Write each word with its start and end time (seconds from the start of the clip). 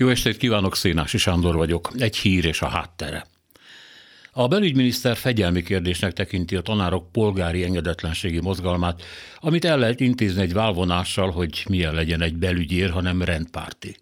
Jó 0.00 0.08
estét 0.08 0.36
kívánok, 0.36 0.76
Szénási 0.76 1.18
Sándor 1.18 1.54
vagyok. 1.54 1.90
Egy 1.98 2.16
hír 2.16 2.44
és 2.44 2.62
a 2.62 2.68
háttere. 2.68 3.26
A 4.32 4.48
belügyminiszter 4.48 5.16
fegyelmi 5.16 5.62
kérdésnek 5.62 6.12
tekinti 6.12 6.56
a 6.56 6.60
tanárok 6.60 7.12
polgári 7.12 7.64
engedetlenségi 7.64 8.40
mozgalmát, 8.40 9.02
amit 9.36 9.64
el 9.64 9.78
lehet 9.78 10.00
intézni 10.00 10.42
egy 10.42 10.52
válvonással, 10.52 11.30
hogy 11.30 11.64
milyen 11.68 11.94
legyen 11.94 12.22
egy 12.22 12.36
belügyér, 12.36 12.90
hanem 12.90 13.22
rendpárti. 13.22 13.96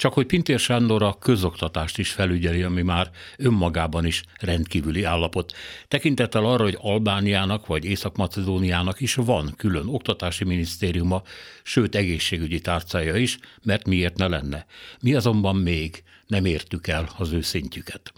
Csak 0.00 0.12
hogy 0.12 0.26
Pintér 0.26 0.58
Sándor 0.58 1.02
a 1.02 1.18
közoktatást 1.18 1.98
is 1.98 2.10
felügyeli, 2.10 2.62
ami 2.62 2.82
már 2.82 3.10
önmagában 3.36 4.06
is 4.06 4.22
rendkívüli 4.38 5.02
állapot. 5.02 5.52
Tekintettel 5.88 6.44
arra, 6.44 6.62
hogy 6.62 6.78
Albániának 6.80 7.66
vagy 7.66 7.84
Észak-Macedóniának 7.84 9.00
is 9.00 9.14
van 9.14 9.54
külön 9.56 9.88
oktatási 9.88 10.44
minisztériuma, 10.44 11.22
sőt 11.62 11.94
egészségügyi 11.94 12.60
tárcája 12.60 13.16
is, 13.16 13.38
mert 13.62 13.86
miért 13.86 14.16
ne 14.16 14.26
lenne. 14.26 14.66
Mi 15.00 15.14
azonban 15.14 15.56
még 15.56 16.02
nem 16.26 16.44
értük 16.44 16.86
el 16.86 17.08
az 17.18 17.32
ő 17.32 17.40
szintjüket. 17.40 18.12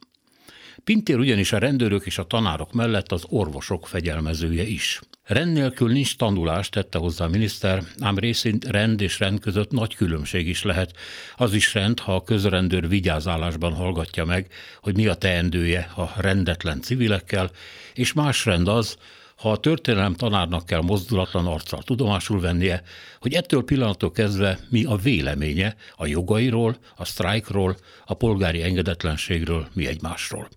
Pintér 0.85 1.19
ugyanis 1.19 1.53
a 1.53 1.59
rendőrök 1.59 2.07
és 2.07 2.19
a 2.19 2.27
tanárok 2.27 2.73
mellett 2.73 3.13
az 3.13 3.25
orvosok 3.29 3.87
fegyelmezője 3.87 4.63
is. 4.63 5.01
Rend 5.23 5.53
nélkül 5.53 5.93
nincs 5.93 6.17
tanulás, 6.17 6.69
tette 6.69 6.99
hozzá 6.99 7.25
a 7.25 7.29
miniszter, 7.29 7.83
ám 8.01 8.19
részint 8.19 8.65
rend 8.65 9.01
és 9.01 9.19
rend 9.19 9.41
között 9.41 9.71
nagy 9.71 9.95
különbség 9.95 10.49
is 10.49 10.63
lehet. 10.63 10.97
Az 11.37 11.55
is 11.55 11.75
rend, 11.75 12.01
ha 12.01 12.15
a 12.15 12.23
közrendőr 12.23 12.89
vigyázálásban 12.89 13.73
hallgatja 13.73 14.25
meg, 14.25 14.53
hogy 14.81 14.97
mi 14.97 15.07
a 15.07 15.15
teendője 15.15 15.91
a 15.97 16.13
rendetlen 16.17 16.81
civilekkel, 16.81 17.51
és 17.95 18.13
más 18.13 18.45
rend 18.45 18.69
az, 18.69 18.97
ha 19.37 19.51
a 19.51 19.59
történelem 19.59 20.15
tanárnak 20.15 20.67
kell 20.67 20.81
mozdulatlan 20.81 21.47
arccal 21.47 21.83
tudomásul 21.83 22.41
vennie, 22.41 22.83
hogy 23.21 23.35
ettől 23.35 23.65
pillanattól 23.65 24.11
kezdve 24.11 24.59
mi 24.69 24.85
a 24.85 24.97
véleménye 24.97 25.77
a 25.97 26.07
jogairól, 26.07 26.77
a 26.97 27.05
sztrájkról, 27.05 27.77
a 28.05 28.15
polgári 28.15 28.63
engedetlenségről, 28.63 29.69
mi 29.73 29.87
egymásról. 29.87 30.49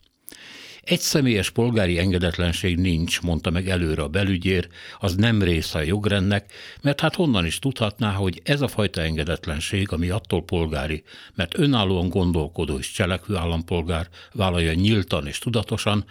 Egy 0.86 1.00
személyes 1.00 1.50
polgári 1.50 1.98
engedetlenség 1.98 2.78
nincs, 2.78 3.22
mondta 3.22 3.50
meg 3.50 3.70
előre 3.70 4.02
a 4.02 4.08
belügyér, 4.08 4.68
az 5.00 5.16
nem 5.16 5.42
része 5.42 5.80
a 5.80 5.82
jogrendnek, 5.82 6.54
mert 6.82 7.00
hát 7.00 7.16
honnan 7.16 7.46
is 7.46 7.60
tudhatná, 7.60 8.12
hogy 8.12 8.42
ez 8.44 8.62
a 8.62 8.68
fajta 8.68 9.02
engedetlenség, 9.02 9.92
ami 9.92 10.10
attól 10.10 10.44
polgári, 10.44 11.04
mert 11.36 11.58
önállóan 11.58 12.10
gondolkodó 12.10 12.78
és 12.78 12.92
cselekvő 12.92 13.36
állampolgár 13.36 14.10
vállalja 14.34 14.74
nyíltan 14.74 15.28
és 15.28 15.40
tudatosan, 15.40 16.06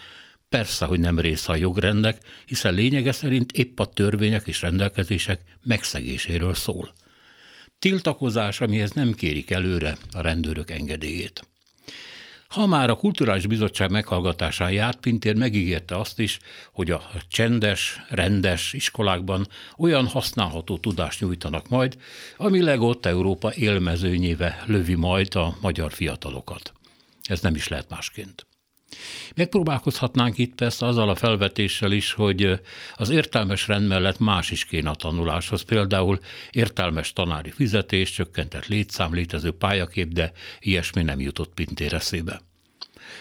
persze, 0.48 0.84
hogy 0.84 1.00
nem 1.00 1.18
része 1.18 1.52
a 1.52 1.56
jogrendnek, 1.56 2.18
hiszen 2.46 2.74
lényege 2.74 3.12
szerint 3.12 3.52
épp 3.52 3.80
a 3.80 3.86
törvények 3.86 4.46
és 4.46 4.62
rendelkezések 4.62 5.40
megszegéséről 5.62 6.54
szól. 6.54 6.92
Tiltakozás, 7.78 8.60
amihez 8.60 8.90
nem 8.90 9.12
kérik 9.12 9.50
előre 9.50 9.96
a 10.12 10.20
rendőrök 10.20 10.70
engedélyét. 10.70 11.53
Ha 12.54 12.66
már 12.66 12.90
a 12.90 12.96
Kulturális 12.96 13.46
Bizottság 13.46 13.90
meghallgatásán 13.90 14.72
járt, 14.72 15.00
Pintér 15.00 15.34
megígérte 15.36 15.98
azt 15.98 16.18
is, 16.18 16.38
hogy 16.72 16.90
a 16.90 17.02
csendes, 17.28 18.00
rendes 18.08 18.72
iskolákban 18.72 19.46
olyan 19.76 20.06
használható 20.06 20.78
tudást 20.78 21.20
nyújtanak 21.20 21.68
majd, 21.68 21.96
ami 22.36 22.62
legott 22.62 23.06
Európa 23.06 23.54
élmezőnyéve 23.54 24.62
lövi 24.66 24.94
majd 24.94 25.34
a 25.34 25.56
magyar 25.60 25.92
fiatalokat. 25.92 26.72
Ez 27.22 27.40
nem 27.40 27.54
is 27.54 27.68
lehet 27.68 27.90
másként. 27.90 28.46
Megpróbálkozhatnánk 29.34 30.38
itt 30.38 30.54
persze 30.54 30.86
azzal 30.86 31.08
a 31.08 31.14
felvetéssel 31.14 31.92
is, 31.92 32.12
hogy 32.12 32.60
az 32.94 33.10
értelmes 33.10 33.68
rend 33.68 33.86
mellett 33.86 34.18
más 34.18 34.50
is 34.50 34.64
kéne 34.64 34.90
a 34.90 34.94
tanuláshoz, 34.94 35.62
például 35.62 36.18
értelmes 36.50 37.12
tanári 37.12 37.50
fizetés, 37.50 38.10
csökkentett 38.10 38.66
létszám, 38.66 39.14
létező 39.14 39.50
pályakép, 39.50 40.12
de 40.12 40.32
ilyesmi 40.60 41.02
nem 41.02 41.20
jutott 41.20 41.54
Pintér 41.54 41.94
eszébe. 41.94 42.40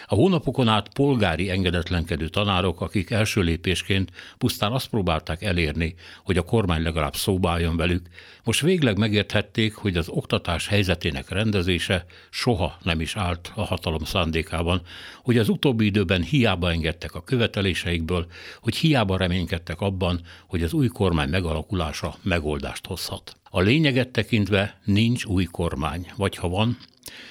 A 0.06 0.14
hónapokon 0.14 0.68
át 0.68 0.88
polgári 0.88 1.50
engedetlenkedő 1.50 2.28
tanárok, 2.28 2.80
akik 2.80 3.10
első 3.10 3.40
lépésként 3.40 4.10
pusztán 4.38 4.72
azt 4.72 4.88
próbálták 4.88 5.42
elérni, 5.42 5.94
hogy 6.24 6.36
a 6.36 6.42
kormány 6.42 6.82
legalább 6.82 7.16
szóba 7.16 7.50
álljon 7.50 7.76
velük, 7.76 8.08
most 8.44 8.60
végleg 8.60 8.98
megérthették, 8.98 9.74
hogy 9.74 9.96
az 9.96 10.08
oktatás 10.08 10.68
helyzetének 10.68 11.28
rendezése 11.28 12.04
soha 12.30 12.76
nem 12.82 13.00
is 13.00 13.16
állt 13.16 13.52
a 13.54 13.64
hatalom 13.64 14.04
szándékában, 14.04 14.82
hogy 15.22 15.38
az 15.38 15.48
utóbbi 15.48 15.84
időben 15.84 16.22
hiába 16.22 16.70
engedtek 16.70 17.14
a 17.14 17.24
követeléseikből, 17.24 18.26
hogy 18.60 18.76
hiába 18.76 19.16
reménykedtek 19.16 19.80
abban, 19.80 20.20
hogy 20.46 20.62
az 20.62 20.72
új 20.72 20.88
kormány 20.88 21.28
megalakulása 21.28 22.16
megoldást 22.22 22.86
hozhat. 22.86 23.36
A 23.50 23.60
lényeget 23.60 24.08
tekintve 24.08 24.80
nincs 24.84 25.24
új 25.24 25.44
kormány, 25.44 26.12
vagy 26.16 26.36
ha 26.36 26.48
van, 26.48 26.76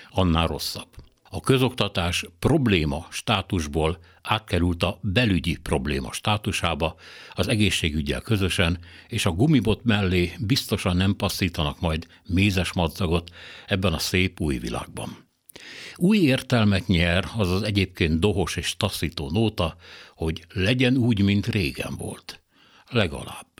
annál 0.10 0.48
rosszabb 0.48 0.88
a 1.36 1.40
közoktatás 1.40 2.26
probléma 2.40 3.08
státusból 3.10 3.98
átkerült 4.22 4.84
a 4.84 5.00
belügyi 5.02 5.58
probléma 5.58 6.12
státusába, 6.12 6.96
az 7.34 7.48
egészségügyel 7.48 8.22
közösen, 8.22 8.80
és 9.08 9.26
a 9.26 9.32
gumibot 9.32 9.84
mellé 9.84 10.34
biztosan 10.40 10.96
nem 10.96 11.16
passzítanak 11.16 11.80
majd 11.80 12.08
mézes 12.26 12.74
madzagot 12.74 13.30
ebben 13.68 13.94
a 13.94 14.00
szép 14.00 14.40
új 14.40 14.58
világban. 14.58 15.30
Új 15.96 16.18
értelmet 16.18 16.88
nyer 16.88 17.26
az 17.38 17.52
az 17.52 17.62
egyébként 17.62 18.20
dohos 18.20 18.56
és 18.56 18.78
taszító 18.78 19.30
nóta, 19.32 19.76
hogy 20.16 20.46
legyen 20.54 20.98
úgy, 20.98 21.24
mint 21.24 21.48
régen 21.48 21.96
volt. 21.98 22.44
Legalább. 22.90 23.53